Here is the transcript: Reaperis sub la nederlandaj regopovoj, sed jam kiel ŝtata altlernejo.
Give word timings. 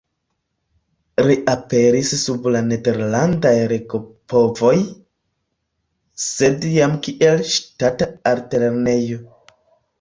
Reaperis 1.27 2.13
sub 2.21 2.47
la 2.55 2.61
nederlandaj 2.69 3.53
regopovoj, 3.73 4.73
sed 6.27 6.67
jam 6.79 6.99
kiel 7.07 7.47
ŝtata 7.55 8.13
altlernejo. 8.35 9.25